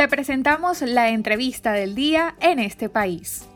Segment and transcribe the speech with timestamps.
[0.00, 3.46] Te presentamos la entrevista del día en este país.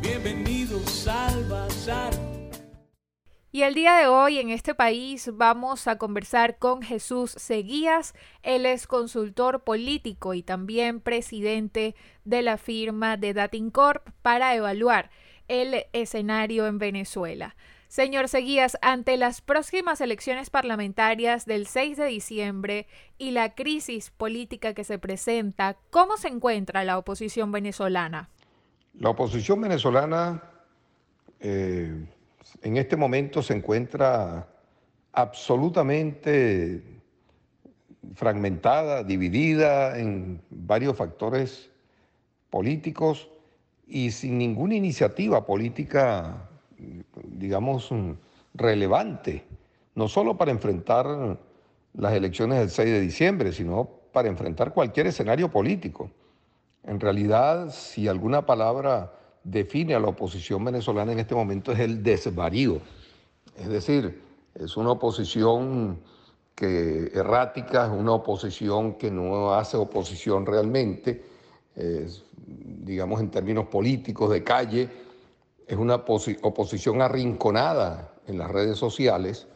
[0.00, 2.12] Bienvenidos al Bazar.
[3.50, 8.14] Y el día de hoy en este país vamos a conversar con Jesús Seguías.
[8.44, 15.10] Él es consultor político y también presidente de la firma de Datincorp para evaluar
[15.48, 17.56] el escenario en Venezuela.
[17.92, 22.86] Señor Seguías, ante las próximas elecciones parlamentarias del 6 de diciembre
[23.18, 28.30] y la crisis política que se presenta, ¿cómo se encuentra la oposición venezolana?
[28.94, 30.42] La oposición venezolana
[31.38, 32.06] eh,
[32.62, 34.48] en este momento se encuentra
[35.12, 36.82] absolutamente
[38.14, 41.70] fragmentada, dividida en varios factores
[42.48, 43.28] políticos
[43.86, 46.48] y sin ninguna iniciativa política
[47.24, 47.90] digamos,
[48.54, 49.44] relevante,
[49.94, 51.38] no solo para enfrentar
[51.94, 56.10] las elecciones del 6 de diciembre, sino para enfrentar cualquier escenario político.
[56.84, 59.12] En realidad, si alguna palabra
[59.44, 62.80] define a la oposición venezolana en este momento es el desvarío.
[63.56, 64.22] Es decir,
[64.54, 66.00] es una oposición
[66.54, 71.24] que errática, es una oposición que no hace oposición realmente,
[72.46, 74.88] digamos en términos políticos de calle,
[75.72, 79.46] es una oposición arrinconada en las redes sociales.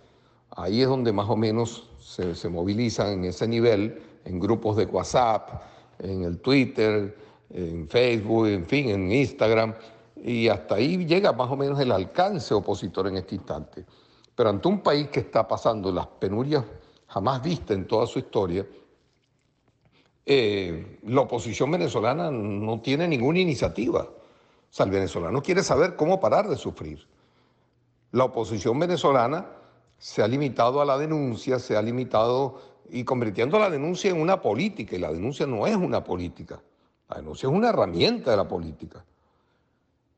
[0.50, 5.62] Ahí es donde más o menos se, movilizan en ese nivel, en grupos de WhatsApp,
[5.98, 7.14] en el Twitter,
[7.50, 9.74] en Facebook, en fin, en Instagram.
[10.16, 13.84] Y hasta ahí llega más o menos el alcance opositor en este instante.
[14.34, 16.64] Pero ante un país que está pasando las penurias
[17.08, 18.66] jamás vistas en toda su historia,
[20.24, 24.08] eh, la oposición venezolana no tiene ninguna iniciativa.
[24.76, 27.08] Sea, el venezolano quiere saber cómo parar de sufrir.
[28.12, 29.46] La oposición venezolana
[29.96, 32.60] se ha limitado a la denuncia, se ha limitado
[32.90, 36.60] y convirtiendo la denuncia en una política, y la denuncia no es una política,
[37.08, 39.02] la denuncia es una herramienta de la política.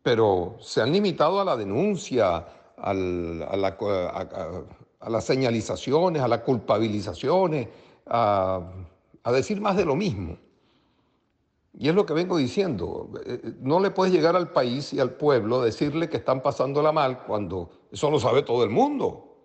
[0.02, 2.44] Pero se han limitado a la denuncia,
[2.76, 2.92] a,
[5.08, 7.68] las señalizaciones, a las culpabilizaciones,
[8.06, 8.60] a
[9.24, 10.36] decir más de lo mismo.
[11.80, 14.98] Y es lo que vengo diciendo, eh, eh, no le puedes llegar al país y
[14.98, 19.36] al pueblo a decirle que están pasándola mal cuando eso lo sabe todo el mundo.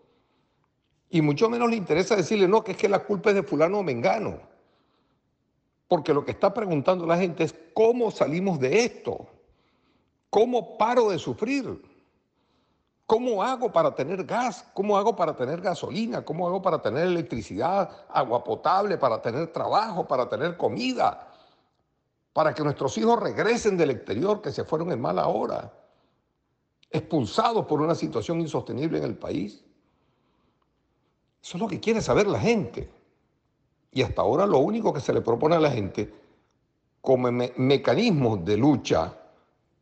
[1.12, 3.78] Y mucho menos le interesa decirle, no, que es que la culpa es de fulano
[3.78, 4.40] o mengano.
[5.88, 9.28] Porque lo que está preguntando la gente es, ¿cómo salimos de esto?
[10.32, 11.84] ¿Cómo paro de sufrir?
[13.06, 14.66] ¿Cómo hago para tener gas?
[14.74, 16.26] ¿Cómo hago para tener gasolina?
[16.26, 21.30] ¿Cómo hago para tener electricidad, agua potable, para tener trabajo, para tener comida?
[22.34, 25.72] Para que nuestros hijos regresen del exterior que se fueron en mala hora,
[26.90, 29.64] expulsados por una situación insostenible en el país.
[31.42, 32.92] Eso es lo que quiere saber la gente.
[33.92, 36.12] Y hasta ahora lo único que se le propone a la gente
[37.02, 39.16] como mecanismos de lucha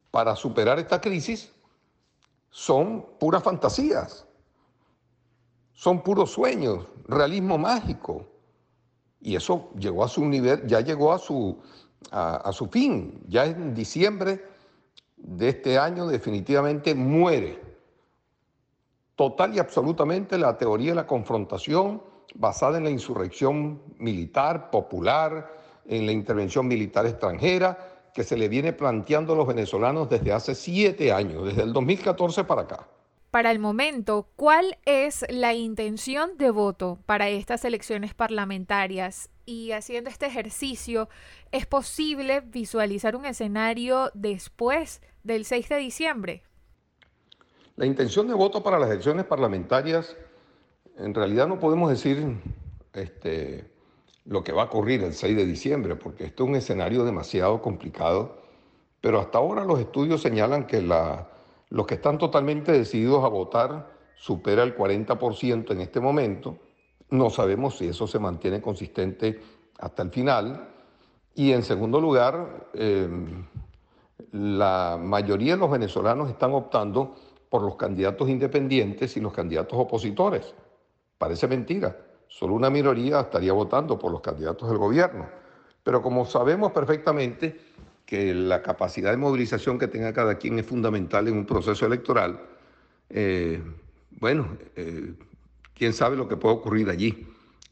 [0.09, 1.51] para superar esta crisis
[2.49, 4.25] son puras fantasías,
[5.71, 8.25] son puros sueños, realismo mágico.
[9.21, 11.61] Y eso llegó a su nivel, ya llegó a su,
[12.09, 13.21] a, su fin.
[13.27, 14.43] Ya en diciembre
[15.17, 17.59] de este año definitivamente muere
[19.15, 22.01] total y absolutamente la teoría de la confrontación
[22.33, 25.53] basada en la insurrección militar popular,
[25.85, 27.77] en la intervención militar extranjera
[28.13, 32.43] que se le viene planteando a los venezolanos desde hace siete años, desde el 2014
[32.43, 32.87] para acá.
[33.31, 39.29] Para el momento, ¿cuál es la intención de voto para estas elecciones parlamentarias?
[39.45, 41.07] Y haciendo este ejercicio,
[41.53, 46.43] ¿es posible visualizar un escenario después del 6 de diciembre?
[47.77, 50.17] La intención de voto para las elecciones parlamentarias,
[50.97, 52.35] en realidad no podemos decir
[52.91, 53.63] este,
[54.25, 57.61] lo que va a ocurrir el 6 de diciembre, porque esto es un escenario demasiado
[57.61, 58.41] complicado,
[58.99, 61.29] pero hasta ahora los estudios señalan que la
[61.71, 66.57] los que están totalmente decididos a votar supera el 40% en este momento.
[67.09, 69.41] No sabemos si eso se mantiene consistente
[69.79, 70.69] hasta el final.
[71.33, 73.47] Y en segundo lugar, em,
[74.33, 77.15] la mayoría de los venezolanos están optando
[77.49, 80.53] por los candidatos independientes y los candidatos opositores.
[81.17, 81.97] Parece mentira.
[82.27, 85.27] Solo una minoría estaría votando por los candidatos del gobierno.
[85.83, 87.59] Pero como sabemos perfectamente,
[88.05, 92.41] que la capacidad de movilización que tenga cada quien es fundamental en un proceso electoral,
[93.09, 93.61] eh,
[94.19, 95.13] bueno, eh,
[95.73, 97.27] quién sabe lo que puede ocurrir allí.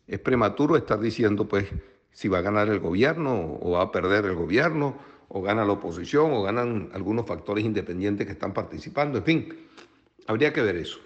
[0.07, 1.65] Es prematuro estar diciendo, pues,
[2.11, 4.97] si va a ganar el gobierno o va a perder el gobierno,
[5.27, 9.53] o gana la oposición, o ganan algunos factores independientes que están participando, en fin,
[10.25, 10.99] habría que ver eso.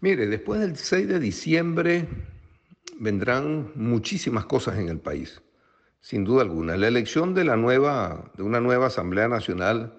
[0.00, 2.06] Mire, después del 6 de diciembre
[3.00, 5.40] vendrán muchísimas cosas en el país
[6.04, 6.76] sin duda alguna.
[6.76, 9.94] La elección de, la nueva, de una nueva Asamblea Nacional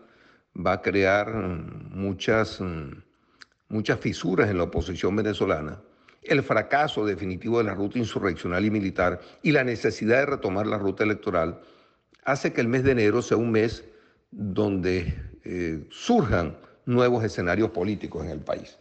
[0.56, 2.62] va a crear muchas,
[3.69, 5.81] muchas fisuras en la oposición venezolana.
[6.22, 10.78] El fracaso definitivo de la ruta insurreccional y militar y la necesidad de retomar la
[10.78, 11.60] ruta electoral
[12.24, 13.84] hace que el mes de enero sea un mes
[14.30, 15.12] donde
[15.44, 16.56] eh, surjan
[16.86, 18.78] nuevos escenarios políticos en el país.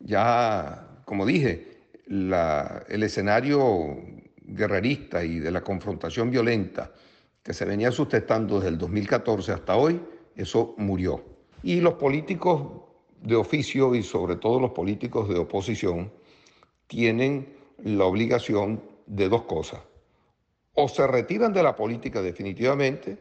[0.00, 1.78] Ya, como dije,
[2.08, 3.96] el escenario
[4.48, 6.90] guerrerista y de la confrontación violenta
[7.42, 10.00] que se venía sustentando desde el 2014 hasta hoy,
[10.36, 11.24] eso murió.
[11.62, 12.82] Y los políticos
[13.22, 16.12] de oficio y sobre todo los políticos de oposición
[16.86, 17.48] tienen
[17.84, 19.80] la obligación de dos cosas.
[20.74, 23.18] O se retiran de la política definitivamente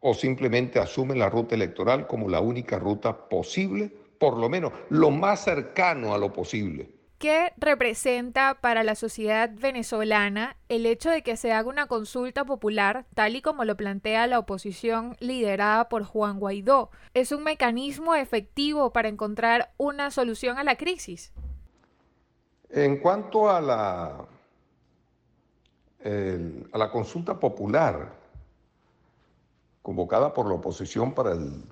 [0.00, 5.10] o simplemente asumen la ruta electoral como la única ruta posible, por lo menos lo
[5.10, 6.99] más cercano a lo posible.
[7.20, 13.04] ¿Qué representa para la sociedad venezolana el hecho de que se haga una consulta popular,
[13.14, 16.88] tal y como lo plantea la oposición liderada por Juan Guaidó?
[17.12, 21.34] ¿Es un mecanismo efectivo para encontrar una solución a la crisis?
[22.70, 24.26] En cuanto a la,
[26.72, 28.14] a la consulta popular
[29.82, 31.64] convocada por la oposición para el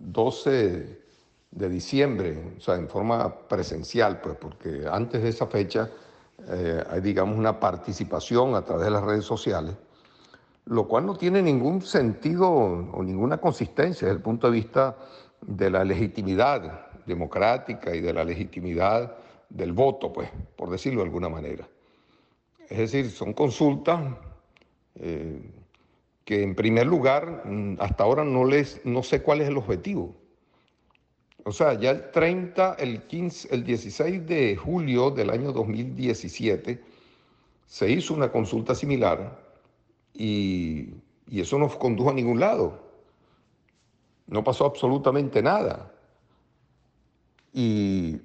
[0.00, 1.07] 12
[1.50, 5.90] de diciembre, o sea, en forma presencial, pues, porque antes de esa fecha
[6.46, 9.74] eh, hay, digamos, una participación a través de las redes sociales,
[10.66, 14.96] lo cual no tiene ningún sentido o ninguna consistencia desde el punto de vista
[15.40, 19.16] de la legitimidad democrática y de la legitimidad
[19.48, 21.66] del voto, pues, por decirlo de alguna manera.
[22.68, 24.00] Es decir, son consultas
[24.94, 25.40] eh,
[26.24, 30.14] que en primer lugar, mm, hasta ahora no, les, no sé cuál es el objetivo.
[31.44, 36.82] O sea, ya el 30, el 15, el 16 de julio del año 2017
[37.66, 39.38] se hizo una consulta similar
[40.14, 40.94] y,
[41.30, 42.80] eso no condujo a ningún lado.
[44.26, 45.92] No pasó absolutamente nada.
[47.52, 48.20] Y,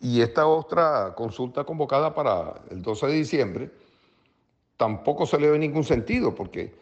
[0.00, 3.70] y esta otra consulta convocada para el 12 de diciembre
[4.76, 6.74] tampoco se le ve ningún sentido, porque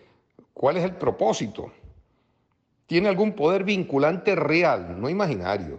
[0.54, 1.72] ¿cuál es el propósito?
[2.86, 5.78] Tiene algún poder vinculante real, no imaginario.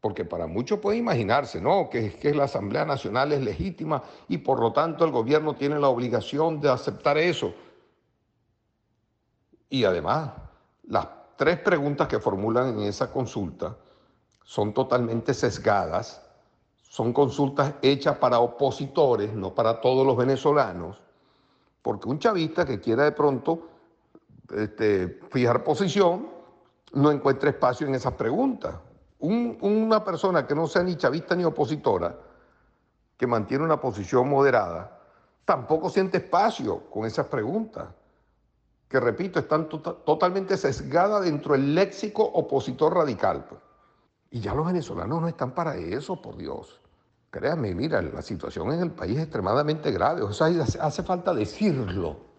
[0.00, 1.88] Porque para muchos puede imaginarse, ¿no?
[1.88, 5.88] Que, que la Asamblea Nacional es legítima y por lo tanto el gobierno tiene la
[5.88, 7.54] obligación de aceptar eso.
[9.70, 10.32] Y además,
[10.84, 11.06] las
[11.36, 13.76] tres preguntas que formulan en esa consulta
[14.44, 16.20] son totalmente sesgadas,
[16.82, 20.98] son consultas hechas para opositores, no para todos los venezolanos,
[21.80, 23.68] porque un chavista que quiera de pronto
[24.56, 26.28] este, fijar posición,
[26.92, 28.74] no encuentra espacio en esas preguntas.
[29.18, 32.18] una persona que no sea ni chavista ni opositora,
[33.16, 34.98] que mantiene una posición moderada,
[35.44, 37.88] tampoco siente espacio con esas preguntas,
[38.88, 43.44] que repito, están tota-, totalmente sesgadas dentro del léxico opositor radical.
[43.44, 43.60] Pues.
[44.32, 46.80] Y ya los venezolanos no están para eso, por Dios.
[47.30, 50.22] Créanme, mira, la situación en el país es extremadamente grave.
[50.22, 52.31] O sea, hace falta decirlo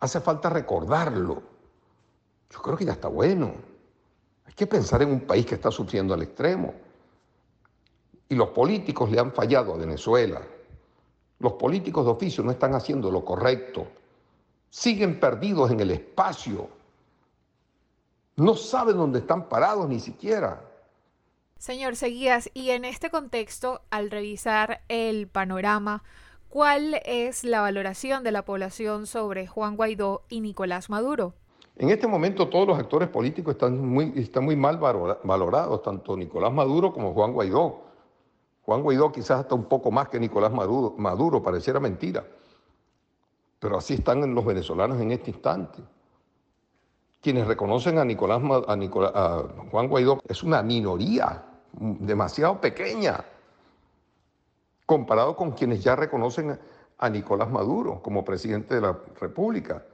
[0.00, 1.42] hace falta recordarlo.
[2.50, 3.52] Yo creo que ya está bueno.
[4.46, 6.74] Hay que pensar en un país que está sufriendo al extremo.
[8.28, 10.40] Y los políticos le han fallado a Venezuela.
[11.38, 13.86] Los políticos de oficio no están haciendo lo correcto.
[14.68, 16.68] Siguen perdidos en el espacio.
[18.36, 20.64] No saben dónde están parados ni siquiera.
[21.58, 26.02] Señor Seguías, y en este contexto, al revisar el panorama,
[26.50, 31.32] ¿Cuál es la valoración de la población sobre Juan Guaidó y Nicolás Maduro?
[31.76, 36.52] En este momento todos los actores políticos están muy, están muy mal valorados, tanto Nicolás
[36.52, 37.82] Maduro como Juan Guaidó.
[38.62, 42.26] Juan Guaidó quizás hasta un poco más que Nicolás Maduro, Maduro pareciera mentira,
[43.60, 45.80] pero así están los venezolanos en este instante.
[47.22, 51.44] Quienes reconocen a Nicolás, a, a Juan Guaidó es una minoría
[51.78, 53.24] demasiado pequeña
[54.90, 56.58] comparado con quienes ya reconocen
[56.98, 59.86] a Nicolás Maduro como presidente de la República.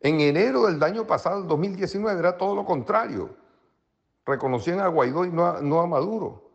[0.00, 3.36] En enero del año pasado, el 2019, era todo lo contrario.
[4.24, 6.52] Reconocían a Guaidó y no a, no a Maduro.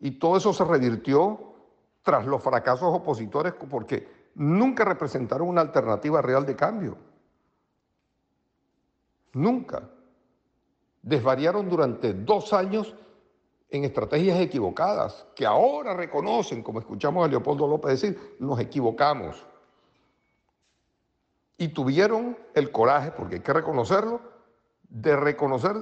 [0.00, 1.54] Y todo eso se revirtió
[2.02, 6.98] tras los fracasos opositores porque nunca representaron una alternativa real de cambio.
[9.32, 9.90] Nunca.
[11.02, 12.94] Desvariaron durante dos años
[13.70, 19.46] en estrategias equivocadas, que ahora reconocen, como escuchamos a Leopoldo López decir, nos equivocamos.
[21.56, 24.20] Y tuvieron el coraje, porque hay que reconocerlo,
[24.88, 25.76] de reconocer,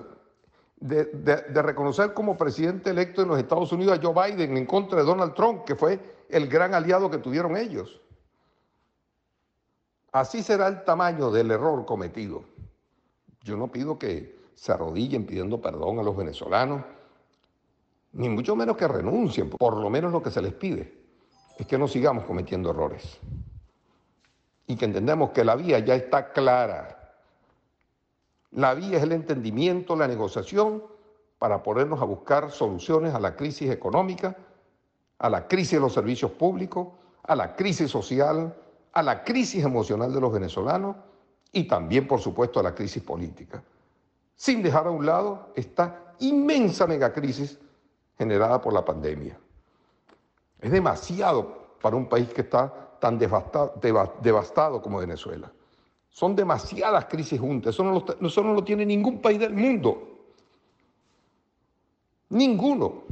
[0.77, 4.99] de, de reconocer como presidente electo en los Estados Unidos a Joe Biden en contra
[4.99, 8.01] de Donald Trump, que fue el gran aliado que tuvieron ellos.
[10.13, 12.45] así será el tamaño del error cometido.
[13.43, 16.83] Yo no pido que se arrodillen pidiendo perdón a los venezolanos,
[18.19, 20.93] ni mucho menos que renuncien, por lo menos lo que se les pide
[21.57, 23.17] es que no sigamos cometiendo errores
[24.67, 27.15] y que entendamos que la vía ya está clara.
[28.51, 30.83] La vía es el entendimiento, la negociación
[31.39, 34.37] para ponernos a buscar soluciones a la crisis económica,
[35.21, 36.89] a la crisis de los servicios públicos,
[37.23, 38.53] a la crisis social,
[38.93, 40.97] a la crisis emocional de los venezolanos
[41.53, 43.63] y también, por supuesto, a la crisis política,
[44.35, 47.61] sin dejar a un lado esta inmensa megacrisis
[48.19, 49.39] generada por la pandemia.
[50.61, 55.51] Es demasiado para un país que está tan devastado, como Venezuela.
[56.11, 57.75] Son demasiadas crisis juntas.
[57.75, 60.03] Eso no, lo, eso no lo tiene ningún país del mundo.
[62.31, 63.05] Ninguno.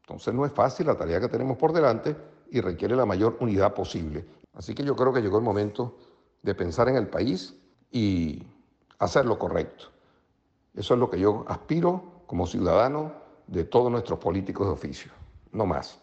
[0.00, 2.16] Entonces no es fácil la tarea que tenemos por delante
[2.50, 4.24] y requiere la mayor unidad posible.
[4.54, 5.98] Así que yo creo que llegó el momento
[6.42, 7.54] de pensar en el país
[7.90, 8.42] y
[8.98, 9.86] hacer lo correcto.
[10.74, 13.12] Eso es lo que yo aspiro como ciudadano
[13.46, 15.12] de todos nuestros políticos de oficio.
[15.52, 16.00] No más.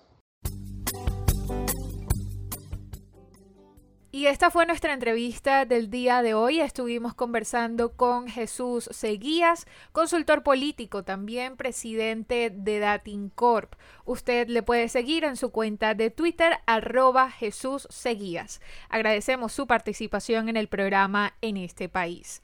[4.16, 6.60] Y esta fue nuestra entrevista del día de hoy.
[6.62, 13.74] Estuvimos conversando con Jesús Seguías, consultor político, también presidente de Datincorp.
[14.06, 18.62] Usted le puede seguir en su cuenta de Twitter, arroba Jesús Seguías.
[18.88, 22.44] Agradecemos su participación en el programa en este país.